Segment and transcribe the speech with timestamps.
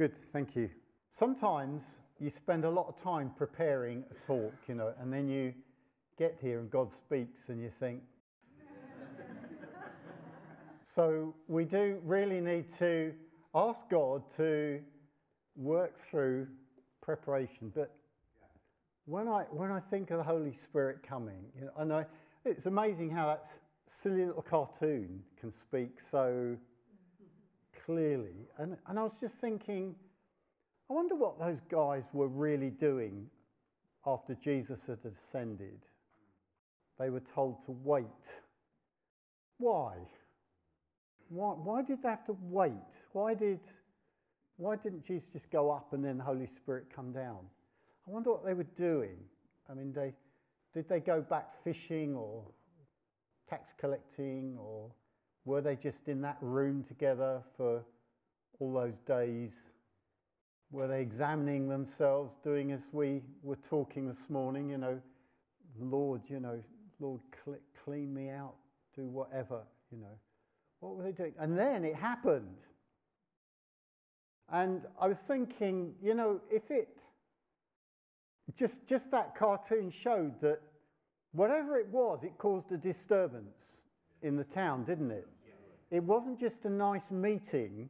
[0.00, 0.70] Good, thank you.
[1.10, 1.82] Sometimes
[2.18, 5.52] you spend a lot of time preparing a talk, you know, and then you
[6.18, 8.00] get here and God speaks and you think.
[10.94, 13.12] so we do really need to
[13.54, 14.80] ask God to
[15.54, 16.46] work through
[17.02, 17.70] preparation.
[17.74, 17.94] But
[19.04, 22.06] when I, when I think of the Holy Spirit coming, you know, I,
[22.46, 23.50] it's amazing how that
[23.86, 26.56] silly little cartoon can speak so
[27.90, 28.46] clearly.
[28.58, 29.94] And, and I was just thinking,
[30.88, 33.26] I wonder what those guys were really doing
[34.06, 35.80] after Jesus had ascended.
[36.98, 38.04] They were told to wait.
[39.58, 39.94] Why?
[41.28, 42.72] Why, why did they have to wait?
[43.12, 43.60] Why, did,
[44.56, 47.38] why didn't Jesus just go up and then the Holy Spirit come down?
[48.06, 49.16] I wonder what they were doing.
[49.68, 50.12] I mean, they,
[50.74, 52.44] did they go back fishing or
[53.48, 54.90] tax collecting, or
[55.50, 57.82] were they just in that room together for
[58.60, 59.52] all those days?
[60.70, 65.00] Were they examining themselves, doing as we were talking this morning, you know,
[65.76, 66.62] Lord, you know,
[67.00, 67.20] Lord,
[67.84, 68.54] clean me out,
[68.94, 70.18] do whatever, you know.
[70.78, 71.34] What were they doing?
[71.36, 72.58] And then it happened.
[74.52, 76.96] And I was thinking, you know, if it
[78.56, 80.60] just, just that cartoon showed that
[81.32, 83.78] whatever it was, it caused a disturbance
[84.22, 85.26] in the town, didn't it?
[85.90, 87.88] It wasn't just a nice meeting,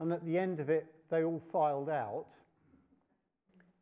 [0.00, 2.28] and at the end of it, they all filed out.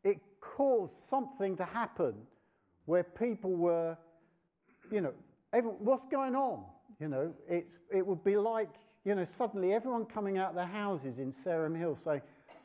[0.03, 2.15] It caused something to happen
[2.87, 3.97] where people were,
[4.91, 5.13] you know,
[5.79, 6.65] what's going on?
[6.99, 8.71] You know, it's, it would be like,
[9.05, 12.23] you know, suddenly everyone coming out of their houses in Sarum Hill saying,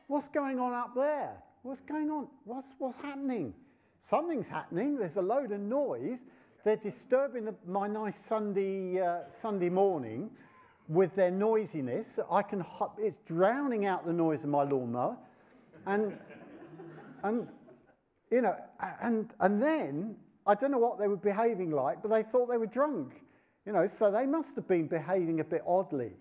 [0.07, 1.31] What's going on up there?
[1.63, 2.27] What's going on?
[2.43, 3.53] What's, what's happening?
[3.99, 4.97] Something's happening.
[4.97, 6.19] There's a load of noise.
[6.63, 10.29] They're disturbing the, my nice Sunday, uh, Sunday morning
[10.87, 12.19] with their noisiness.
[12.31, 12.65] I can,
[12.97, 15.17] it's drowning out the noise of my lawnmower.
[15.85, 16.17] And,
[17.23, 17.47] and
[18.31, 18.55] you know,
[19.01, 22.57] and, and then I don't know what they were behaving like, but they thought they
[22.57, 23.21] were drunk.
[23.65, 26.11] You know, so they must have been behaving a bit oddly.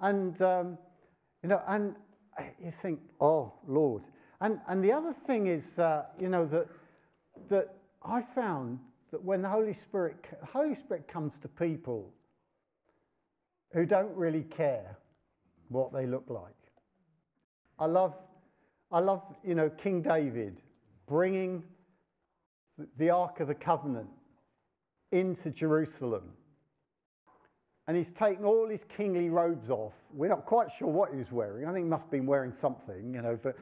[0.00, 0.78] And, um,
[1.42, 1.94] you know, and
[2.62, 4.02] you think, oh, Lord.
[4.42, 6.68] And, and the other thing is, uh, you know, that,
[7.48, 10.16] that I found that when the Holy Spirit,
[10.52, 12.12] Holy Spirit comes to people
[13.72, 14.98] who don't really care
[15.68, 16.54] what they look like.
[17.78, 18.14] I love,
[18.90, 20.62] I love, you know, King David
[21.06, 21.62] bringing
[22.98, 24.08] the Ark of the Covenant
[25.12, 26.32] into Jerusalem
[27.88, 29.94] and he's taken all his kingly robes off.
[30.12, 31.66] We're not quite sure what he was wearing.
[31.66, 33.56] I think he must have been wearing something, you know, but,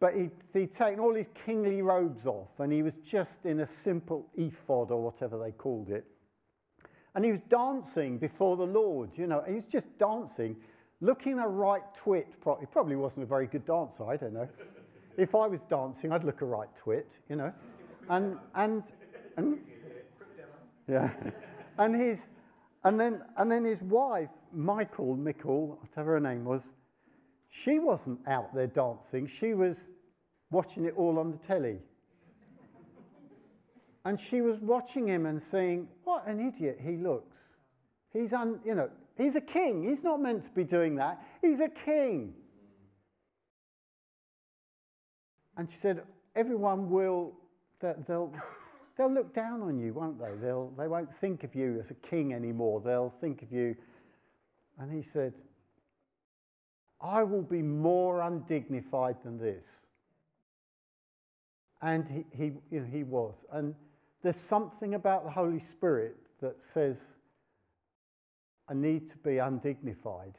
[0.00, 3.66] but he, he'd taken all his kingly robes off and he was just in a
[3.66, 6.06] simple ephod or whatever they called it.
[7.14, 10.56] And he was dancing before the Lord, you know, he was just dancing,
[11.00, 12.34] looking a right twit.
[12.60, 14.48] He probably wasn't a very good dancer, I don't know.
[15.18, 17.52] if I was dancing, I'd look a right twit, you know.
[18.08, 18.84] And, and,
[19.36, 19.58] and,
[20.88, 21.10] yeah.
[21.78, 22.30] And his,
[22.84, 26.72] and then, and then his wife, Michal, Michal, whatever her name was,
[27.48, 29.26] she wasn't out there dancing.
[29.26, 29.90] She was
[30.50, 31.78] watching it all on the telly.
[34.04, 37.54] And she was watching him and saying, What an idiot he looks.
[38.12, 39.84] He's, un, you know, he's a king.
[39.88, 41.24] He's not meant to be doing that.
[41.40, 42.34] He's a king.
[45.56, 46.02] And she said,
[46.34, 47.32] Everyone will,
[47.80, 48.32] they'll,
[48.96, 50.32] they'll look down on you, won't they?
[50.40, 52.80] They'll, they won't think of you as a king anymore.
[52.84, 53.76] They'll think of you.
[54.78, 55.34] And he said,
[57.00, 59.64] I will be more undignified than this.
[61.80, 63.44] And he, he, you know, he was.
[63.52, 63.74] And
[64.22, 67.02] there's something about the Holy Spirit that says,
[68.68, 70.38] I need to be undignified.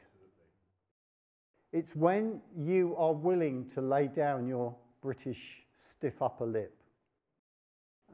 [1.72, 6.74] It's when you are willing to lay down your British stiff upper lip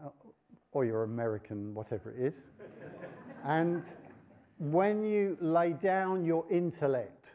[0.05, 0.09] uh,
[0.73, 2.43] or your American, whatever it is.
[3.45, 3.85] and
[4.59, 7.33] when you lay down your intellect,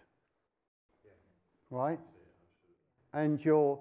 [1.70, 2.00] right,
[3.14, 3.80] and your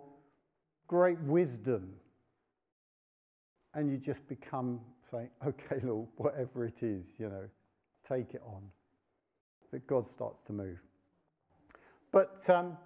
[0.87, 1.95] great wisdom,
[3.75, 4.81] and you just become
[5.11, 7.49] saying, okay, Lord, whatever it is, you know,
[8.09, 8.63] take it on,
[9.73, 10.79] that God starts to move.
[12.13, 12.77] But, um,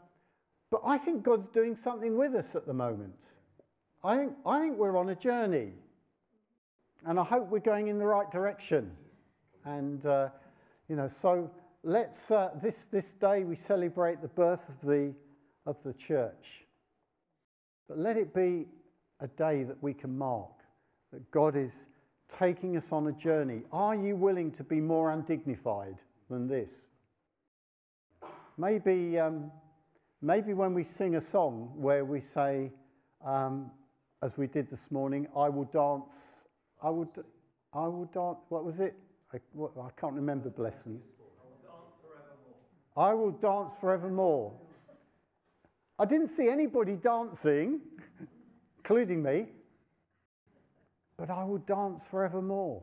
[0.70, 3.19] but I think God's doing something with us at the moment.
[4.02, 5.73] I think, I think we're on a journey.
[7.06, 8.93] And I hope we're going in the right direction.
[9.64, 10.31] And, uh,
[10.88, 11.50] you know, so
[11.82, 15.14] let's, uh, this, this day we celebrate the birth of the,
[15.67, 16.64] of the church.
[17.88, 18.67] But let it be
[19.20, 20.58] a day that we can mark,
[21.13, 21.87] that God is
[22.39, 23.63] taking us on a journey.
[23.73, 25.97] Are you willing to be more undignified
[26.29, 26.71] than this?
[28.57, 29.51] Maybe, um,
[30.21, 32.73] maybe when we sing a song where we say,
[33.25, 33.71] um,
[34.23, 36.45] as we did this morning, I will dance,
[36.83, 37.09] I will,
[37.73, 38.95] I will dance, what was it?
[39.33, 41.01] I, what, I can't remember, blessing.
[42.97, 44.53] I will dance forevermore.
[46.01, 47.81] I didn't see anybody dancing,
[48.79, 49.47] including me,
[51.19, 52.82] but I will dance forevermore.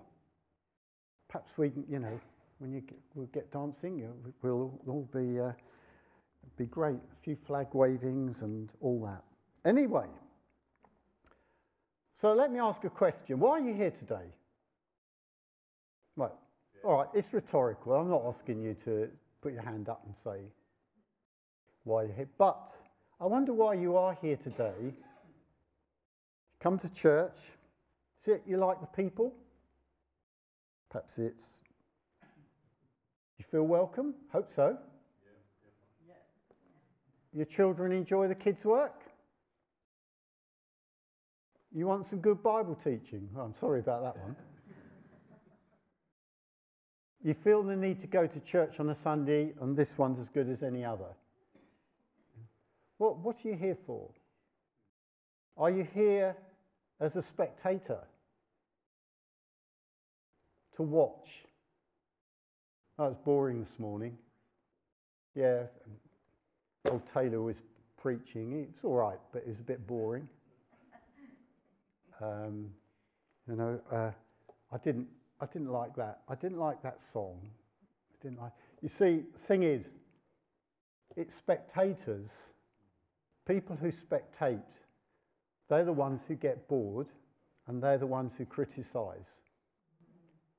[1.29, 2.19] Perhaps we, you know,
[2.59, 4.07] when you get, we'll get dancing,
[4.41, 5.53] we'll all be, uh,
[6.57, 6.95] be great.
[6.97, 9.23] A few flag wavings and all that.
[9.67, 10.07] Anyway,
[12.19, 13.39] so let me ask a question.
[13.39, 14.27] Why are you here today?
[16.15, 16.31] Right.
[16.83, 17.93] All right, it's rhetorical.
[17.93, 19.09] I'm not asking you to
[19.41, 20.45] put your hand up and say
[21.83, 22.29] why you're here.
[22.37, 22.69] But
[23.19, 24.93] I wonder why you are here today.
[26.59, 27.37] Come to church.
[28.27, 29.33] You like the people?
[30.89, 31.61] Perhaps it's
[33.37, 34.13] you feel welcome?
[34.31, 34.77] Hope so.
[37.33, 39.01] Your children enjoy the kids' work?
[41.73, 43.29] You want some good Bible teaching?
[43.37, 44.35] Oh, I'm sorry about that one.
[47.21, 50.29] You feel the need to go to church on a Sunday, and this one's as
[50.29, 51.13] good as any other.
[52.97, 54.09] What, what are you here for?
[55.57, 56.37] Are you here
[57.01, 57.99] as a spectator?
[60.75, 61.45] To watch?
[62.97, 64.17] That was boring this morning.
[65.35, 65.63] Yeah,
[66.89, 67.61] old Taylor was
[67.97, 68.53] preaching.
[68.53, 70.27] It was all right, but it was a bit boring.
[72.21, 72.69] Um,
[73.47, 74.11] you know, uh,
[74.71, 75.07] I didn't,
[75.41, 76.21] I didn't like that.
[76.29, 77.39] I didn't like that song.
[77.43, 78.51] I didn't like.
[78.81, 79.87] You see, the thing is,
[81.15, 82.31] it's spectators,
[83.47, 84.61] people who spectate.
[85.69, 87.07] They're the ones who get bored,
[87.67, 89.35] and they're the ones who criticise.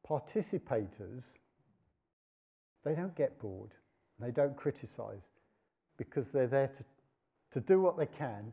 [0.09, 1.25] Participators,
[2.85, 3.71] they don't get bored.
[4.21, 5.25] They don't criticise
[5.97, 6.85] because they're there to,
[7.53, 8.53] to do what they can.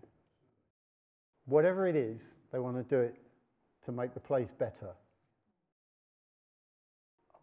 [1.45, 2.21] Whatever it is,
[2.51, 3.15] they want to do it
[3.85, 4.91] to make the place better.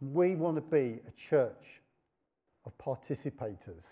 [0.01, 1.81] We want to be a church
[2.65, 3.85] of participators.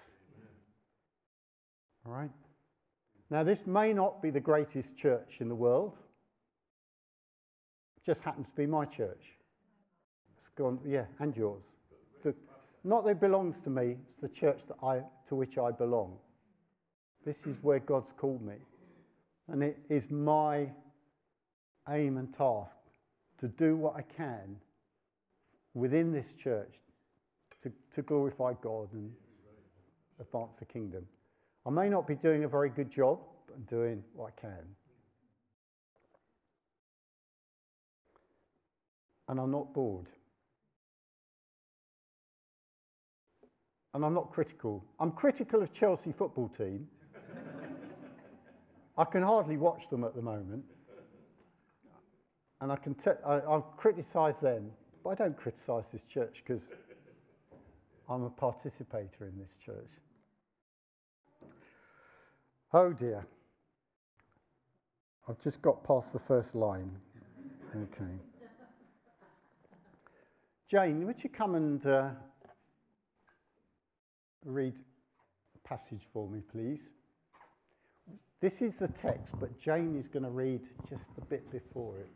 [2.06, 2.31] All right?
[3.31, 5.97] Now, this may not be the greatest church in the world.
[7.99, 9.38] It just happens to be my church.
[10.58, 11.62] It's gone, yeah, and yours.
[12.25, 12.34] The,
[12.82, 16.16] not that it belongs to me, it's the church that I, to which I belong.
[17.25, 18.56] This is where God's called me.
[19.46, 20.69] And it is my
[21.88, 22.72] aim and task
[23.38, 24.56] to do what I can
[25.75, 26.75] within this church
[27.62, 29.12] to, to glorify God and
[30.19, 31.06] advance the kingdom.
[31.66, 34.64] I may not be doing a very good job, but I'm doing what I can.
[39.28, 40.08] And I'm not bored.
[43.94, 44.85] And I'm not critical.
[45.00, 46.87] I'm critical of Chelsea football team.
[48.96, 50.64] I can hardly watch them at the moment.
[52.61, 54.70] And I can te- I, I've criticised them,
[55.05, 56.62] but I don't criticise this church because
[58.08, 59.91] I'm a participator in this church.
[62.73, 63.26] Oh dear.
[65.29, 66.91] I've just got past the first line.
[67.76, 68.12] Okay.
[70.67, 72.11] Jane, would you come and uh,
[74.44, 74.75] read
[75.55, 76.81] a passage for me, please?
[78.40, 82.08] This is the text, but Jane is going to read just a bit before it.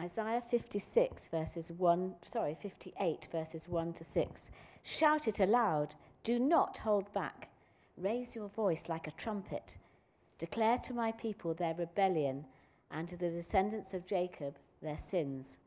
[0.00, 4.50] Isaiah 56 verses 1, sorry, 58 verses 1 to 6.
[4.82, 5.94] Shout it aloud,
[6.24, 7.50] do not hold back.
[7.98, 9.76] Raise your voice like a trumpet.
[10.38, 12.46] Declare to my people their rebellion
[12.90, 15.58] and to the descendants of Jacob their sins.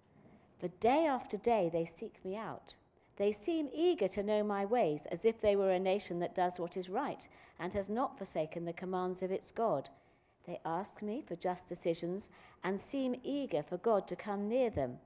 [0.60, 2.74] For day after day they seek me out.
[3.18, 6.60] They seem eager to know my ways, as if they were a nation that does
[6.60, 7.28] what is right
[7.60, 9.90] and has not forsaken the commands of its God.
[10.46, 12.30] They ask me for just decisions
[12.64, 14.98] and seem eager for God to come near them.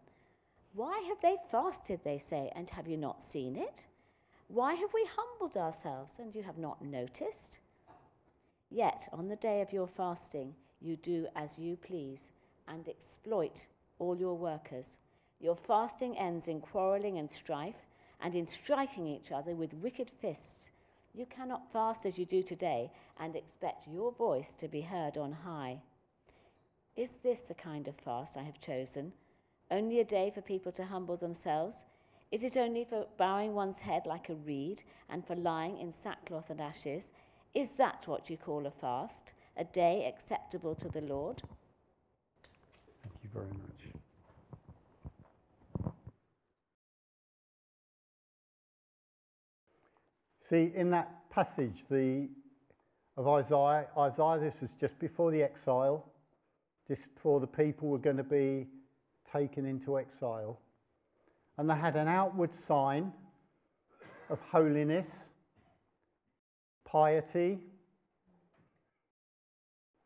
[0.74, 3.86] Why have they fasted, they say, and have you not seen it?
[4.48, 7.60] Why have we humbled ourselves and you have not noticed?
[8.72, 12.30] Yet on the day of your fasting, you do as you please
[12.68, 13.66] and exploit
[14.00, 14.98] all your workers.
[15.40, 17.86] Your fasting ends in quarreling and strife
[18.22, 20.70] and in striking each other with wicked fists.
[21.14, 25.32] You cannot fast as you do today and expect your voice to be heard on
[25.32, 25.82] high.
[26.96, 29.14] Is this the kind of fast I have chosen?
[29.72, 31.84] Only a day for people to humble themselves?
[32.32, 36.50] Is it only for bowing one's head like a reed and for lying in sackcloth
[36.50, 37.06] and ashes?
[37.56, 39.34] Is that what you call a fast?
[39.58, 41.42] A day acceptable to the Lord?
[43.02, 43.89] Thank you very much.
[50.50, 52.28] See, in that passage the,
[53.16, 56.12] of Isaiah, Isaiah, this was just before the exile,
[56.88, 58.66] just before the people were going to be
[59.32, 60.60] taken into exile.
[61.58, 63.14] And they had an outward sign
[64.32, 65.26] of holiness,
[66.84, 67.60] piety.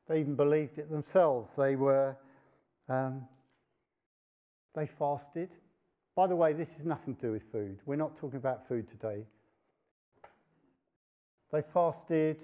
[0.09, 1.53] They even believed it themselves.
[1.53, 2.17] They were,
[2.89, 3.29] um,
[4.75, 5.51] they fasted.
[6.15, 7.79] By the way, this is nothing to do with food.
[7.85, 9.23] We're not talking about food today.
[11.53, 12.41] They fasted,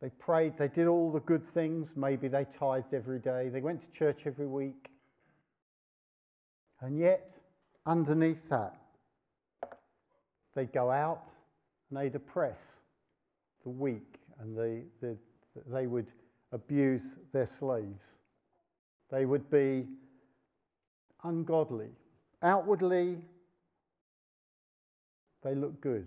[0.00, 1.94] they prayed, they did all the good things.
[1.96, 4.88] Maybe they tithed every day, they went to church every week.
[6.80, 7.36] And yet,
[7.84, 8.76] underneath that,
[10.54, 11.28] they'd go out
[11.90, 12.78] and they'd oppress
[13.64, 15.16] the weak and they, the,
[15.66, 16.06] they would
[16.52, 18.04] abuse their slaves.
[19.10, 19.86] They would be
[21.24, 21.90] ungodly.
[22.42, 23.18] Outwardly,
[25.42, 26.06] they look good.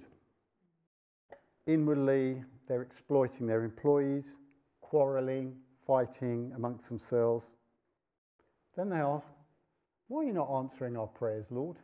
[1.69, 4.37] Inwardly, they're exploiting their employees,
[4.81, 7.45] quarreling, fighting amongst themselves.
[8.75, 9.27] Then they ask,
[10.07, 11.77] Why are you not answering our prayers, Lord?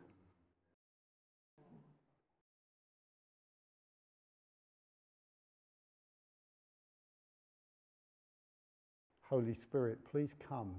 [9.22, 10.74] Holy Spirit, please come.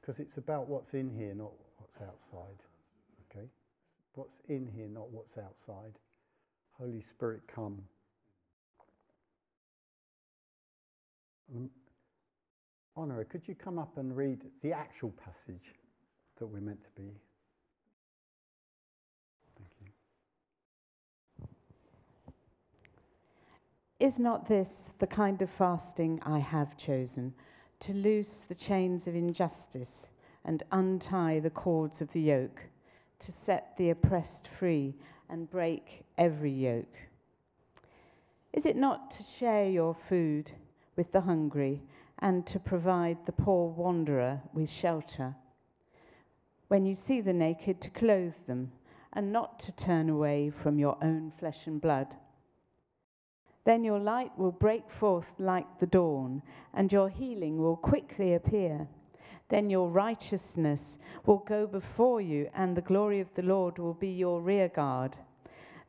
[0.00, 2.62] Because it's about what's in here, not what's outside.
[3.30, 3.48] Okay?
[4.14, 5.98] What's in here, not what's outside.
[6.78, 7.78] Holy Spirit, come.
[11.54, 11.70] Um,
[12.96, 15.74] Honora, could you come up and read the actual passage
[16.38, 17.10] that we're meant to be?
[19.56, 21.46] Thank you.
[23.98, 27.34] Is not this the kind of fasting I have chosen?
[27.80, 30.08] To loose the chains of injustice
[30.44, 32.62] and untie the cords of the yoke,
[33.18, 34.94] to set the oppressed free
[35.28, 36.96] and break every yoke?
[38.52, 40.52] Is it not to share your food
[40.96, 41.82] with the hungry
[42.18, 45.34] and to provide the poor wanderer with shelter?
[46.68, 48.72] When you see the naked, to clothe them
[49.12, 52.16] and not to turn away from your own flesh and blood?
[53.64, 56.42] Then your light will break forth like the dawn,
[56.72, 58.88] and your healing will quickly appear.
[59.48, 64.08] Then your righteousness will go before you, and the glory of the Lord will be
[64.08, 65.16] your rear guard.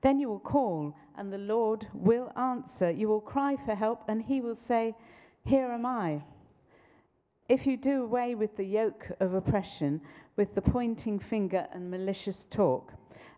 [0.02, 2.92] Then you will call, and the Lord will answer.
[2.92, 4.96] You will cry for help, and he will say,
[5.44, 6.22] Here am I.
[7.50, 10.02] If you do away with the yoke of oppression,
[10.36, 12.94] with the pointing finger and malicious talk,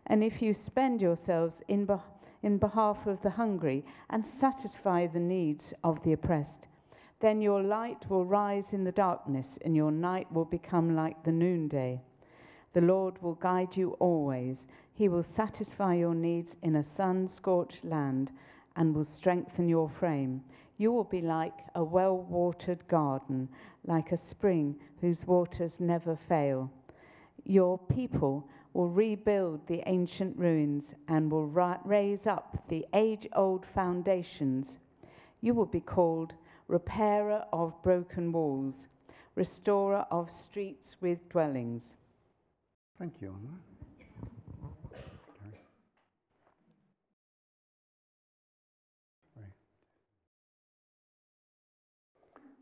[0.06, 1.94] and if you spend yourselves in, be-
[2.42, 6.66] in behalf of the hungry and satisfy the needs of the oppressed,
[7.20, 11.32] then your light will rise in the darkness, and your night will become like the
[11.32, 12.00] noonday.
[12.72, 14.66] The Lord will guide you always.
[14.92, 18.30] He will satisfy your needs in a sun scorched land
[18.76, 20.42] and will strengthen your frame.
[20.78, 23.48] You will be like a well watered garden,
[23.84, 26.70] like a spring whose waters never fail.
[27.44, 33.66] Your people will rebuild the ancient ruins and will ra- raise up the age old
[33.66, 34.74] foundations.
[35.40, 36.34] You will be called
[36.70, 38.86] repairer of broken walls,
[39.34, 41.82] restorer of streets with dwellings.
[42.98, 43.36] Thank you.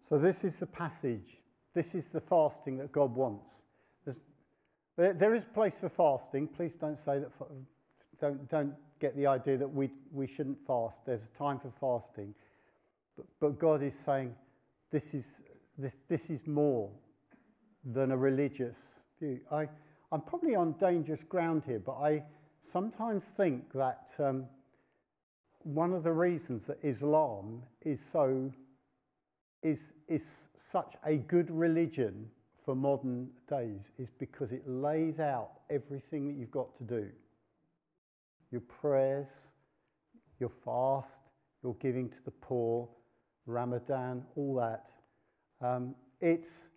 [0.02, 1.36] So, this is the passage.
[1.74, 3.60] This is the fasting that God wants.
[4.96, 6.48] There, there is place for fasting.
[6.48, 7.30] Please don't say that,
[8.20, 11.06] don't, don't get the idea that we, we shouldn't fast.
[11.06, 12.34] There's a time for fasting.
[13.18, 14.34] But, but God is saying
[14.92, 15.42] this is,
[15.76, 16.88] this, this is more
[17.84, 18.76] than a religious
[19.18, 19.40] view.
[19.50, 19.68] I,
[20.12, 22.22] I'm probably on dangerous ground here, but I
[22.62, 24.44] sometimes think that um,
[25.64, 28.52] one of the reasons that Islam is so
[29.62, 32.30] is, is such a good religion
[32.64, 37.08] for modern days is because it lays out everything that you've got to do.
[38.52, 39.28] Your prayers,
[40.38, 41.22] your fast,
[41.64, 42.88] your giving to the poor,
[43.48, 44.90] Ramadan, all that.
[45.60, 46.68] Um, it's,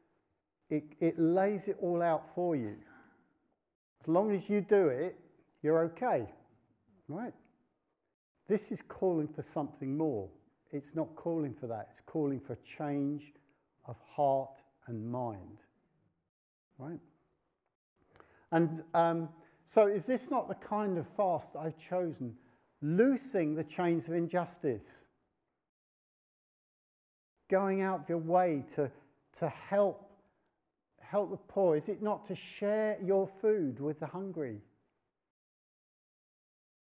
[0.70, 2.76] it, it lays it all out for you.
[4.02, 5.20] As long as you do it,
[5.62, 6.28] you're okay,
[7.08, 7.34] right?
[8.48, 10.30] This is calling for something more.
[10.72, 13.34] It's not calling for that, it's calling for a change
[13.86, 15.60] of heart and mind,
[16.78, 17.00] right?
[18.52, 19.30] And um,
[19.66, 22.36] so, is this not the kind of fast I've chosen?
[22.82, 25.04] Loosing the chains of injustice,
[27.52, 28.90] going out of your way to,
[29.40, 30.08] to help
[31.12, 31.76] help the poor?
[31.76, 34.60] Is it not to share your food with the hungry?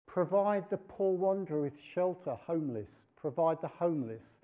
[0.06, 2.90] Provide the poor wanderer with shelter, homeless.
[3.16, 4.38] Provide the homeless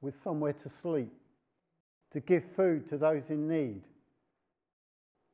[0.00, 1.12] with somewhere to sleep.
[2.12, 3.82] To give food to those in need.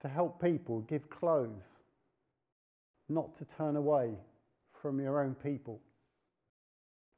[0.03, 1.79] To help people, give clothes.
[3.09, 4.15] Not to turn away
[4.83, 5.81] from your own people.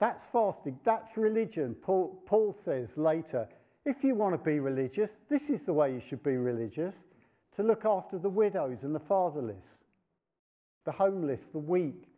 [0.02, 1.76] That's fasting, that's religion.
[1.80, 3.46] Paul, Paul says later
[3.84, 7.04] if you want to be religious, this is the way you should be religious
[7.54, 9.78] to look after the widows and the fatherless,
[10.84, 12.08] the homeless, the weak,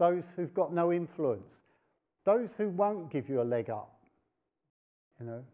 [0.00, 1.60] those who've got no influence,
[2.24, 3.94] those who won't give you a leg up.
[5.20, 5.44] You know,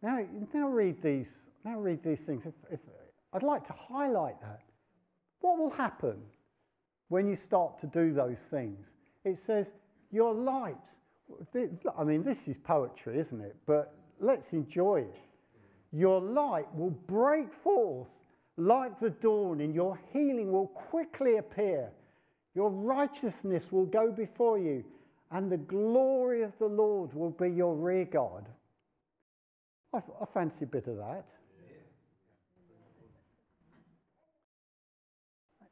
[0.00, 0.24] Now,
[0.54, 1.50] now read these.
[1.66, 2.46] Now read these things.
[2.46, 2.80] If, if,
[3.34, 4.62] I'd like to highlight that.
[5.40, 6.16] What will happen
[7.08, 8.86] when you start to do those things?
[9.24, 9.66] It says
[10.10, 10.76] your light.
[11.98, 13.56] I mean, this is poetry, isn't it?
[13.66, 15.16] But let's enjoy it.
[15.92, 18.08] Your light will break forth
[18.56, 21.90] like the dawn, and your healing will quickly appear.
[22.54, 24.84] Your righteousness will go before you,
[25.30, 28.44] and the glory of the Lord will be your rear guard.
[29.92, 31.26] I, I fancy a bit of that.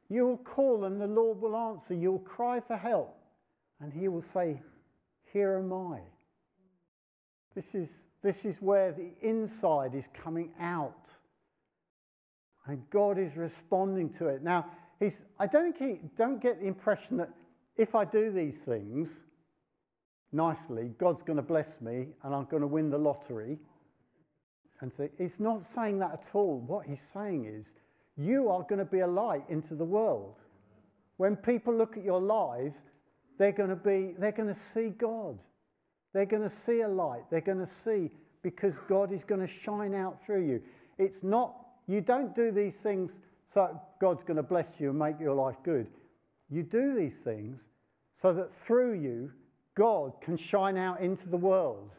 [0.09, 1.93] You will call and the Lord will answer.
[1.93, 3.17] You will cry for help
[3.79, 4.61] and he will say,
[5.31, 5.99] Here am I.
[7.55, 11.09] This is, this is where the inside is coming out.
[12.67, 14.43] And God is responding to it.
[14.43, 14.65] Now,
[14.99, 17.29] he's, I don't, think he, don't get the impression that
[17.77, 19.19] if I do these things
[20.31, 23.59] nicely, God's going to bless me and I'm going to win the lottery.
[24.81, 26.59] And so he's not saying that at all.
[26.59, 27.71] What he's saying is,
[28.17, 30.35] you are going to be a light into the world.
[31.17, 32.83] When people look at your lives,
[33.37, 35.39] they're going to be, they're going to see God.
[36.13, 37.23] They're going to see a light.
[37.29, 40.61] They're going to see because God is going to shine out through you.
[40.97, 41.55] It's not,
[41.87, 43.17] you don't do these things
[43.47, 45.87] so God's going to bless you and make your life good.
[46.49, 47.65] You do these things
[48.13, 49.31] so that through you,
[49.75, 51.91] God can shine out into the world.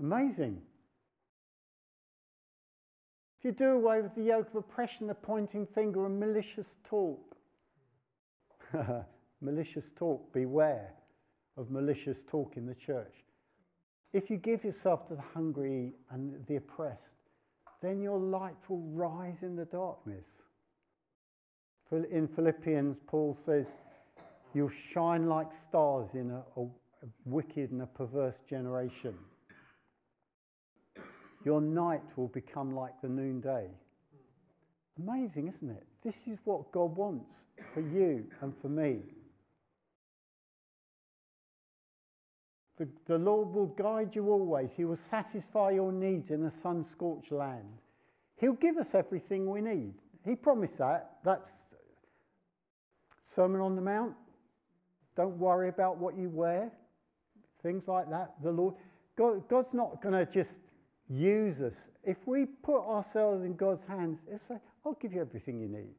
[0.00, 0.62] Amazing.
[3.38, 7.36] If you do away with the yoke of oppression, the pointing finger, and malicious talk,
[9.40, 10.94] malicious talk, beware
[11.56, 13.24] of malicious talk in the church.
[14.12, 17.16] If you give yourself to the hungry and the oppressed,
[17.80, 20.34] then your light will rise in the darkness.
[21.92, 23.76] In Philippians, Paul says,
[24.52, 26.66] You'll shine like stars in a, a,
[27.24, 29.14] wicked and a perverse generation.
[31.44, 33.68] Your night will become like the noonday.
[34.98, 35.86] Amazing, isn't it?
[36.02, 39.00] This is what God wants for you and for me.
[42.76, 44.70] The, the Lord will guide you always.
[44.74, 47.78] He will satisfy your needs in a sun scorched land.
[48.36, 49.94] He'll give us everything we need.
[50.24, 51.18] He promised that.
[51.22, 51.50] That's
[53.22, 54.14] Sermon on the Mount.
[55.14, 56.72] Don't worry about what you wear.
[57.62, 58.32] Things like that.
[58.42, 58.74] The Lord,
[59.16, 60.60] God, God's not going to just
[61.10, 61.90] use us.
[62.04, 65.94] If we put ourselves in God's hands, He'll say, I'll give you everything you need.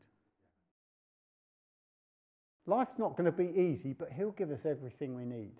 [2.65, 5.53] Life's not going to be easy, but He'll give us everything we need.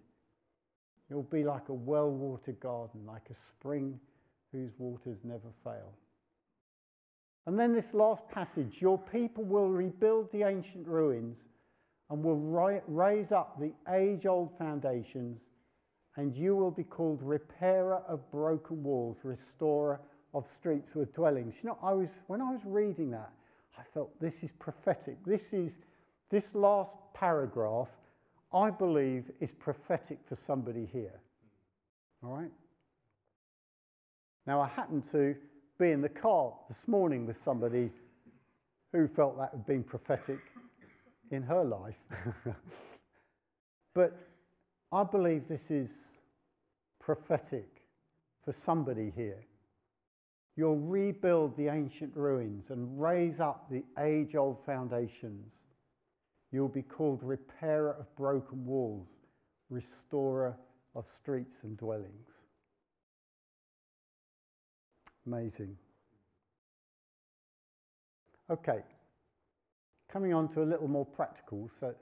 [1.10, 4.00] It'll be like a well watered garden, like a spring
[4.54, 5.94] whose waters never fail.
[7.46, 11.40] And then this last passage your people will rebuild the ancient ruins
[12.10, 15.40] and will raise up the age old foundations
[16.18, 20.02] and you will be called repairer of broken walls, restorer
[20.34, 21.56] of streets with dwellings.
[21.62, 23.32] You know, I was when I was reading that,
[23.78, 25.24] I felt this is prophetic.
[25.26, 25.74] This is
[26.30, 27.90] this last paragraph,
[28.54, 31.20] I believe, is prophetic for somebody here.
[32.24, 32.52] All right?
[34.46, 35.36] Now I happened to
[35.78, 37.90] be in the car this morning with somebody
[38.92, 40.40] who felt that had been prophetic
[41.32, 41.96] in her life.
[43.94, 44.31] but
[44.92, 45.90] I believe this is
[47.00, 47.84] prophetic
[48.44, 49.46] for somebody here.
[50.58, 55.54] You'll rebuild the ancient ruins and raise up the age old foundations.
[56.52, 59.08] You'll be called repairer of broken walls,
[59.70, 60.58] restorer
[60.94, 62.28] of streets and dwellings.
[65.26, 65.78] Amazing.
[68.50, 68.82] Okay,
[70.12, 71.96] coming on to a little more practical so,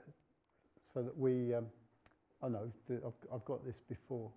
[0.92, 1.54] so that we.
[1.54, 1.66] Um,
[2.42, 4.30] I know, I've, I've got this before.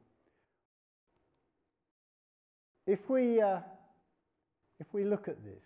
[2.86, 3.60] If we, uh,
[4.80, 5.64] if we look at this,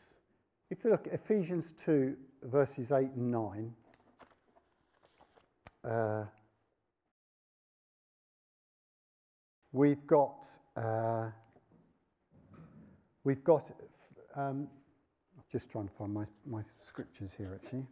[0.69, 3.73] if we look at Ephesians 2, verses 8 and 9,
[5.83, 6.25] uh,
[9.71, 10.45] we've got,
[10.75, 11.29] uh,
[13.23, 13.71] we've got,
[14.35, 14.67] um,
[15.37, 17.87] I'm just trying to find my, my scriptures here actually.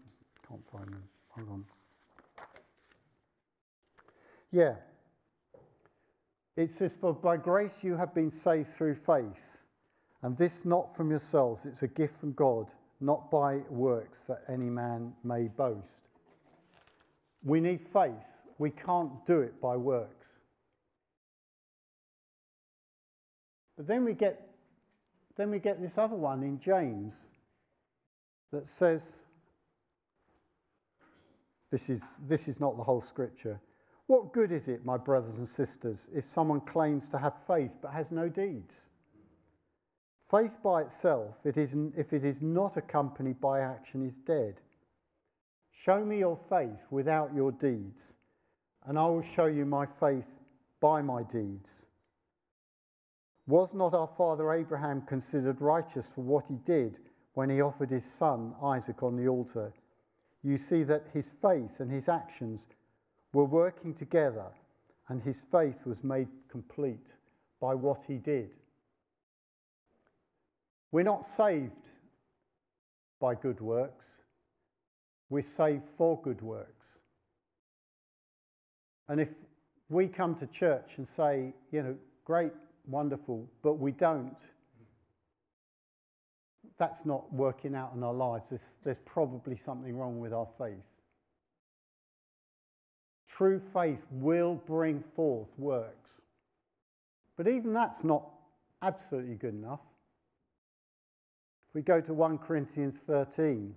[0.48, 1.04] Can't find them.
[1.30, 1.66] Hold on.
[4.56, 4.76] Yeah.
[6.56, 9.58] It says, For by grace you have been saved through faith,
[10.22, 14.70] and this not from yourselves, it's a gift from God, not by works that any
[14.70, 16.08] man may boast.
[17.44, 18.44] We need faith.
[18.58, 20.28] We can't do it by works.
[23.76, 24.41] But then we get
[25.36, 27.28] then we get this other one in James
[28.54, 29.18] that says
[31.72, 33.60] this is this is not the whole scripture.
[34.08, 37.91] What good is it, my brothers and sisters, if someone claims to have faith but
[37.91, 38.89] has no deeds?
[40.30, 44.62] Faith by itself, it is, if it is not accompanied by action, is dead.
[45.72, 48.13] Show me your faith without your deeds,
[48.86, 50.39] and I will show you my faith
[50.80, 51.86] by my deeds.
[53.48, 56.98] Was not our father Abraham considered righteous for what he did
[57.34, 59.74] when he offered his son Isaac on the altar?
[60.44, 62.65] You see that his faith and his actions
[63.36, 64.45] were working together,
[65.10, 67.06] and his faith was made complete
[67.60, 68.52] by what he did.
[70.89, 71.89] We're not saved
[73.19, 74.21] by good works,
[75.30, 76.88] we're saved for good works.
[79.10, 79.32] And if
[79.89, 82.54] we come to church and say, you know, great,
[82.88, 84.38] wonderful, but we don't,
[86.78, 88.50] that's not working out in our lives.
[88.50, 90.95] There's, there's probably something wrong with our faith.
[93.36, 96.10] True faith will bring forth works.
[97.36, 98.24] But even that's not
[98.82, 99.82] absolutely good enough.
[101.67, 103.76] If we go to 1 Corinthians 13,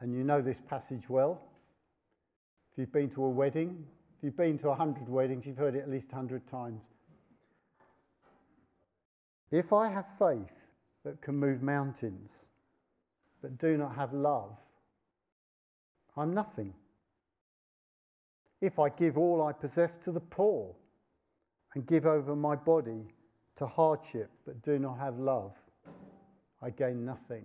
[0.00, 1.40] and you know this passage well,
[2.72, 3.86] if you've been to a wedding,
[4.18, 6.82] if you've been to a hundred weddings, you've heard it at least a hundred times.
[9.50, 10.52] If I have faith
[11.04, 12.46] that can move mountains,
[13.40, 14.58] but do not have love,
[16.16, 16.74] I'm nothing.
[18.60, 20.74] If I give all I possess to the poor
[21.74, 23.14] and give over my body
[23.56, 25.54] to hardship, but do not have love,
[26.62, 27.44] I gain nothing.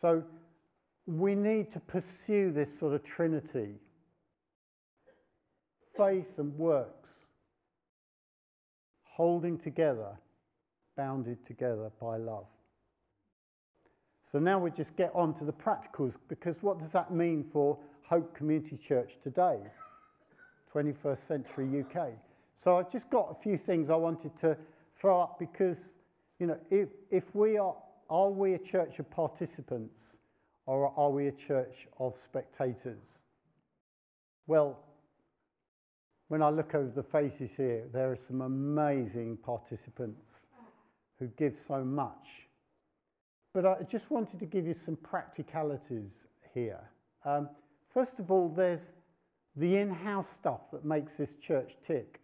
[0.00, 0.22] So
[1.06, 3.74] we need to pursue this sort of trinity
[5.96, 7.10] faith and works,
[9.02, 10.18] holding together,
[10.96, 12.46] bounded together by love.
[14.22, 17.78] So now we just get on to the practicals because what does that mean for
[18.08, 19.58] Hope Community Church today,
[20.74, 22.08] 21st century UK?
[22.62, 24.56] So I've just got a few things I wanted to
[24.98, 25.94] throw up because,
[26.38, 27.74] you know, if, if we are,
[28.08, 30.18] are we a church of participants
[30.66, 33.02] or are we a church of spectators?
[34.46, 34.78] Well,
[36.28, 40.46] when I look over the faces here, there are some amazing participants
[41.18, 42.48] who give so much.
[43.52, 46.12] But I just wanted to give you some practicalities
[46.54, 46.80] here.
[47.24, 47.48] Um,
[47.92, 48.92] first of all, there's
[49.56, 52.20] the in house stuff that makes this church tick.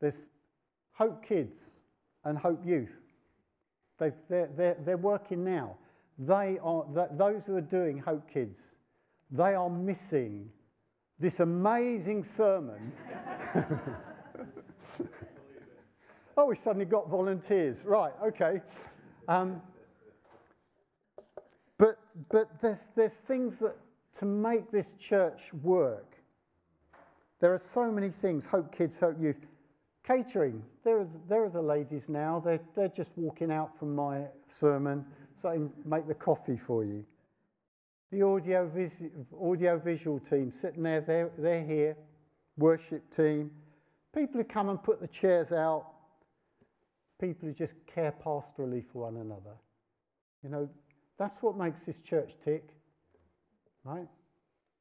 [0.00, 0.28] There's
[0.92, 1.78] Hope Kids
[2.24, 3.00] and Hope Youth.
[3.98, 5.76] They've, they're, they're, they're working now.
[6.18, 8.74] They are, those who are doing Hope Kids,
[9.30, 10.50] they are missing
[11.18, 12.92] this amazing sermon.
[16.36, 17.78] oh, we suddenly got volunteers.
[17.84, 18.60] Right, okay.
[19.28, 19.60] Um,
[21.78, 21.98] but
[22.30, 23.76] but there's, there's things that
[24.18, 26.16] to make this church work,
[27.40, 29.36] there are so many things Hope Kids, Hope Youth.
[30.06, 32.40] Catering, there are, there are the ladies now.
[32.44, 37.04] They're, they're just walking out from my sermon so I make the coffee for you.
[38.12, 38.70] The audio,
[39.42, 41.96] audio visual team sitting there, they're, they're here.
[42.56, 43.50] Worship team.
[44.14, 45.86] People who come and put the chairs out.
[47.20, 49.56] People who just care pastorally for one another.
[50.42, 50.68] You know,
[51.18, 52.68] that's what makes this church tick.
[53.84, 54.08] Right?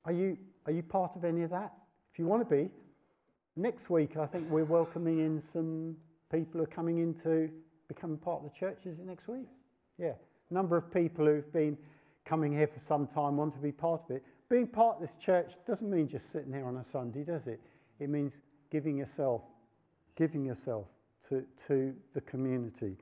[0.06, 1.74] Are you, are you part of any of that?
[2.12, 2.70] If you want to be,
[3.56, 5.96] next week I think we're welcoming in some
[6.32, 7.50] people who are coming in to
[7.88, 8.86] become part of the church.
[8.86, 9.48] Is it next week?
[9.98, 10.14] Yeah.
[10.50, 11.78] Number of people who've been
[12.26, 14.24] coming here for some time want to be part of it.
[14.50, 17.60] Being part of this church doesn't mean just sitting here on a Sunday, does it?
[18.00, 18.40] It means
[18.72, 19.42] giving yourself,
[20.16, 20.88] giving yourself
[21.30, 22.98] to, to the community.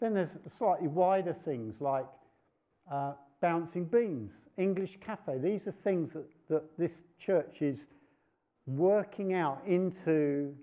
[0.00, 2.06] Then there's slightly wider things like
[2.90, 5.38] uh, bouncing beans, English cafe.
[5.38, 7.86] These are things that, that this church is
[8.66, 10.54] working out into,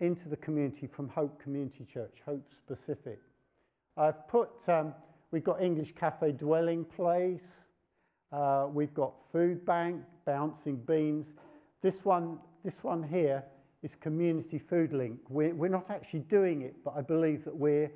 [0.00, 3.20] into the community from Hope Community Church, Hope specific.
[3.96, 4.92] I've put um,
[5.34, 7.42] We've got English Cafe Dwelling Place.
[8.30, 11.32] Uh, we've got food bank, bouncing beans.
[11.82, 13.42] This one, this one here
[13.82, 15.18] is Community Food Link.
[15.28, 17.90] We're, we're not actually doing it, but I believe that we're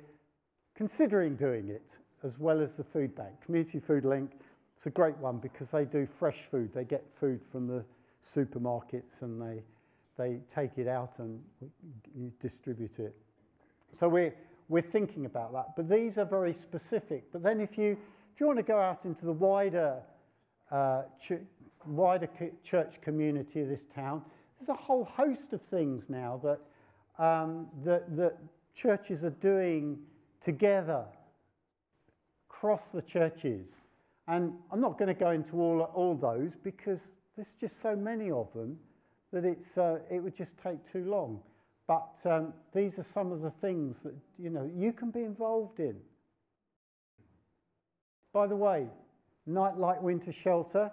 [0.75, 3.41] considering doing it as well as the food bank.
[3.45, 4.31] Community Food Link,
[4.75, 6.73] it's a great one because they do fresh food.
[6.73, 7.83] They get food from the
[8.25, 9.63] supermarkets and they,
[10.17, 11.41] they take it out and
[12.39, 13.15] distribute it.
[13.99, 14.33] So we're,
[14.67, 15.75] we're thinking about that.
[15.75, 17.31] But these are very specific.
[17.31, 17.97] But then if you,
[18.33, 19.97] if you want to go out into the wider,
[20.71, 21.33] uh, ch
[21.85, 22.29] wider
[22.63, 24.21] church community of this town,
[24.59, 28.37] there's a whole host of things now that, um, that, that
[28.75, 29.99] churches are doing
[30.41, 31.05] together
[32.59, 33.67] across the churches.
[34.27, 38.29] And I'm not going to go into all, all those because there's just so many
[38.31, 38.77] of them
[39.31, 41.39] that it's, uh, it would just take too long.
[41.87, 45.79] But um, these are some of the things that you know you can be involved
[45.79, 45.95] in.
[48.31, 48.87] By the way,
[49.47, 50.91] Nightlight Winter Shelter,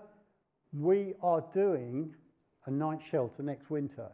[0.73, 2.15] we are doing
[2.65, 4.09] a night shelter next winter.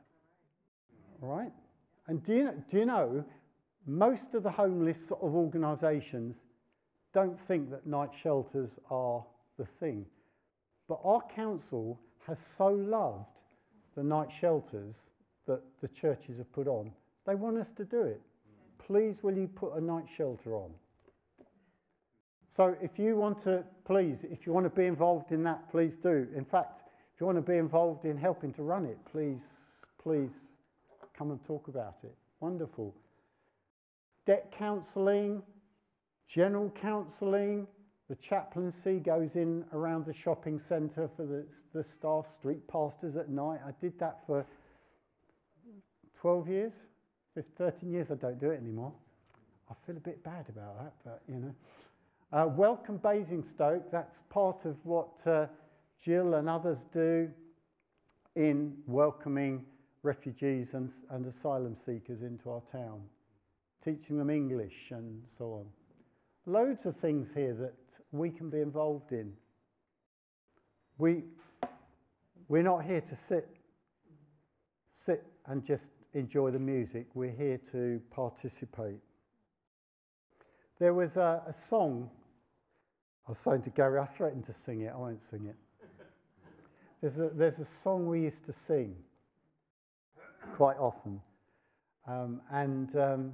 [1.23, 1.53] All right?
[2.09, 3.25] And do you know, do you know
[3.87, 6.43] most of the homeless sort of organisations
[7.13, 9.25] don't think that night shelters are
[9.59, 10.07] the thing.
[10.89, 13.27] But our council has so loved
[13.95, 15.11] the night shelters
[15.47, 16.93] that the churches have put on,
[17.27, 18.21] they want us to do it.
[18.79, 20.71] Please, will you put a night shelter on?
[22.55, 25.97] So, if you want to, please, if you want to be involved in that, please
[25.97, 26.29] do.
[26.37, 26.83] In fact,
[27.15, 29.41] if you want to be involved in helping to run it, please,
[30.03, 30.33] please
[31.17, 32.15] come and talk about it.
[32.41, 32.95] Wonderful.
[34.27, 35.43] Debt counselling,
[36.29, 37.67] general counselling,
[38.09, 43.29] the chaplaincy goes in around the shopping centre for the, the staff, street pastors at
[43.29, 43.61] night.
[43.67, 44.45] I did that for
[46.19, 46.73] 12 years,
[47.57, 48.11] 13 years.
[48.11, 48.93] I don't do it anymore.
[49.71, 51.55] I feel a bit bad about that, but you know.
[52.33, 55.47] Uh, welcome Basingstoke, that's part of what uh,
[56.03, 57.31] Jill and others do
[58.35, 59.67] in welcoming
[60.03, 63.03] refugees and, and asylum seekers into our town,
[63.85, 65.67] teaching them English and so on.
[66.47, 67.75] Loads of things here that
[68.11, 69.33] we can be involved in.
[70.99, 71.23] We,
[72.49, 73.49] we're not here to sit,
[74.93, 77.07] sit and just enjoy the music.
[77.15, 78.99] We're here to participate.
[80.81, 82.11] There was a, a song,
[83.27, 85.57] I was saying to Gary, I threatened to sing it, I won't sing it.
[87.01, 88.97] There's a, there's a song we used to sing
[90.55, 91.21] quite often.
[92.07, 93.33] Um, and um,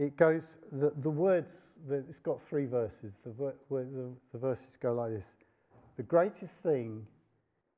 [0.00, 3.12] it goes, the, the words, the, it's got three verses.
[3.22, 5.34] The, the, the verses go like this
[5.98, 7.06] The greatest thing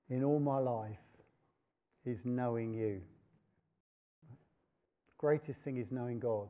[0.08, 0.98] in all my life
[2.04, 3.00] is knowing you.
[5.18, 6.48] Greatest thing is knowing God.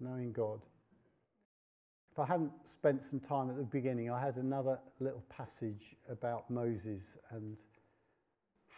[0.00, 0.60] Knowing God.
[2.12, 6.48] If I hadn't spent some time at the beginning, I had another little passage about
[6.48, 7.58] Moses and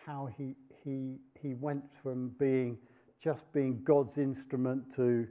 [0.05, 2.79] how he, he, he went from being
[3.22, 5.29] just being God's instrument to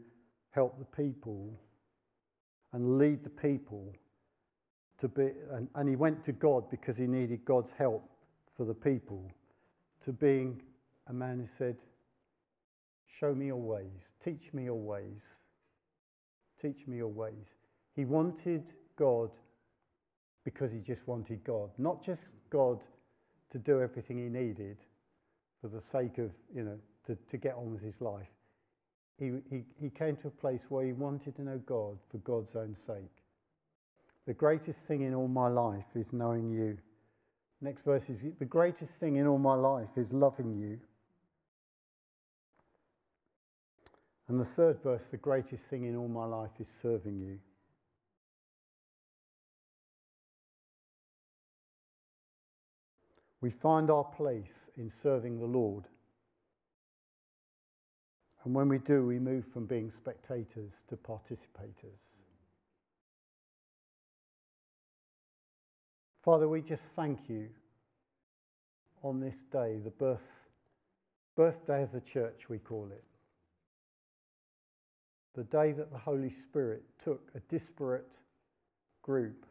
[0.56, 1.54] help the people
[2.72, 3.94] and lead the people
[4.98, 8.10] to be, and, and he went to God because he needed God's help
[8.56, 9.30] for the people,
[10.06, 10.62] to being
[11.08, 11.76] a man who said,
[13.20, 15.26] Show me your ways, teach me your ways,
[16.62, 17.56] teach me your ways.
[17.94, 19.32] He wanted God
[20.46, 22.82] because he just wanted God, not just God
[23.52, 24.78] to do everything he needed
[25.60, 28.35] for the sake of, you know, to, to get on with his life.
[29.17, 29.32] He,
[29.80, 33.23] he, came to a place where he wanted to know God for God's own sake.
[34.28, 36.78] The greatest thing in all my life is knowing you.
[37.62, 40.80] Next verse is The greatest thing in all my life is loving you.
[44.28, 47.39] And the third verse, The greatest thing in all my life is serving you.
[53.39, 55.86] We find our place in serving the Lord
[58.45, 62.13] and when we do, we move from being spectators to participators.
[66.23, 67.49] Father, we just thank you
[69.01, 70.29] on this day, the birth,
[71.36, 73.03] birthday of the church, we call it.
[75.34, 78.19] The day that the Holy Spirit took a disparate
[79.01, 79.45] group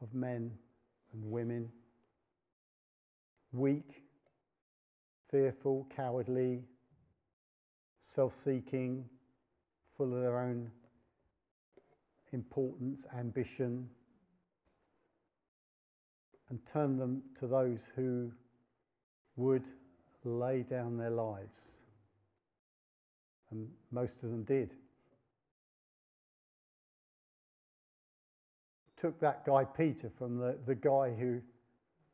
[0.00, 0.52] of men
[1.12, 1.70] and women,
[3.52, 4.02] weak,
[5.30, 6.64] fearful, cowardly,
[8.08, 9.04] self seeking,
[9.96, 10.70] full of their own
[12.32, 13.86] importance, ambition,
[16.48, 18.32] and turn them to those who
[19.36, 19.64] would
[20.24, 21.60] lay down their lives.
[23.50, 24.70] And most of them did.
[29.00, 31.40] took that guy Peter from the, the guy who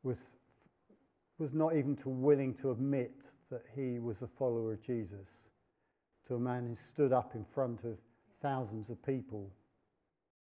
[0.03, 0.19] was,
[1.39, 3.15] was not even to willing to admit
[3.51, 5.31] that he was a follower of Jesus
[6.27, 7.99] to a man who stood up in front of
[8.41, 9.51] thousands of people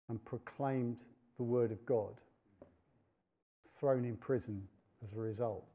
[0.10, 1.00] and proclaimed
[1.38, 2.14] the word of God,
[3.80, 4.68] thrown in prison
[5.04, 5.66] as a result.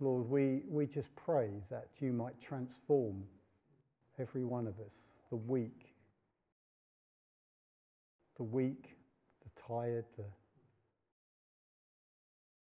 [0.00, 3.22] Lord, we, we just pray that you might transform
[4.18, 4.94] every one of us,
[5.30, 5.94] the weak,
[8.36, 8.96] the weak,
[9.44, 10.24] the tired, the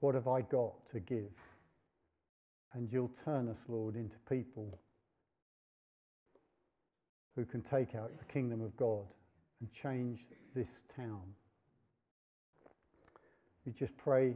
[0.01, 1.33] what have I got to give?
[2.75, 4.79] And you'll turn us, Lord, into people
[7.37, 9.07] who can take out the kingdom of God
[9.61, 11.23] and change this town.
[13.65, 14.35] We just pray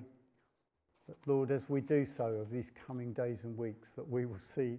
[1.08, 4.38] that, Lord, as we do so of these coming days and weeks, that we will
[4.38, 4.78] see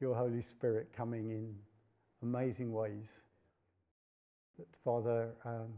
[0.00, 1.54] your Holy Spirit coming in
[2.22, 3.20] amazing ways.
[4.58, 5.72] That, Father, um,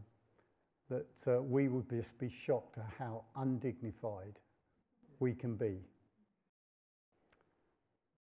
[0.91, 4.39] that uh, we would just be shocked at how undignified
[5.21, 5.79] we can be.